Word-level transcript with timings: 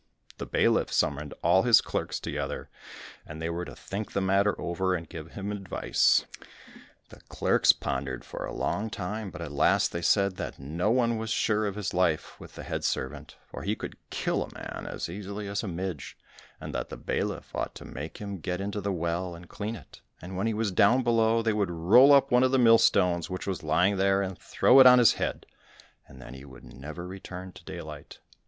The 0.39 0.47
bailiff 0.47 0.91
summoned 0.91 1.35
all 1.43 1.61
his 1.61 1.79
clerks 1.79 2.19
together, 2.19 2.71
and 3.23 3.39
they 3.39 3.51
were 3.51 3.65
to 3.65 3.75
think 3.75 4.13
the 4.13 4.19
matter 4.19 4.59
over, 4.59 4.95
and 4.95 5.07
give 5.07 5.33
him 5.33 5.51
advice. 5.51 6.25
The 7.09 7.21
clerks 7.29 7.71
pondered 7.71 8.25
for 8.25 8.43
a 8.43 8.51
long 8.51 8.89
time, 8.89 9.29
but 9.29 9.43
at 9.43 9.51
last 9.51 9.91
they 9.91 10.01
said 10.01 10.37
that 10.37 10.57
no 10.57 10.89
one 10.89 11.17
was 11.19 11.29
sure 11.29 11.67
of 11.67 11.75
his 11.75 11.93
life 11.93 12.39
with 12.39 12.55
the 12.55 12.63
head 12.63 12.83
servant, 12.83 13.37
for 13.45 13.61
he 13.61 13.75
could 13.75 13.95
kill 14.09 14.41
a 14.41 14.51
man 14.55 14.87
as 14.87 15.07
easily 15.07 15.47
as 15.47 15.61
a 15.61 15.67
midge, 15.67 16.17
and 16.59 16.73
that 16.73 16.89
the 16.89 16.97
bailiff 16.97 17.53
ought 17.55 17.75
to 17.75 17.85
make 17.85 18.17
him 18.17 18.39
get 18.39 18.59
into 18.59 18.81
the 18.81 18.91
well 18.91 19.35
and 19.35 19.49
clean 19.49 19.75
it, 19.75 20.01
and 20.19 20.35
when 20.35 20.47
he 20.47 20.53
was 20.55 20.71
down 20.71 21.03
below, 21.03 21.43
they 21.43 21.53
would 21.53 21.69
roll 21.69 22.11
up 22.11 22.31
one 22.31 22.41
of 22.41 22.49
the 22.51 22.57
mill 22.57 22.79
stones 22.79 23.29
which 23.29 23.45
was 23.45 23.61
lying 23.61 23.97
there, 23.97 24.23
and 24.23 24.39
throw 24.39 24.79
it 24.79 24.87
on 24.87 24.97
his 24.97 25.13
head; 25.13 25.45
and 26.07 26.19
then 26.19 26.33
he 26.33 26.43
would 26.43 26.63
never 26.63 27.05
return 27.05 27.51
to 27.51 27.63
daylight. 27.65 28.17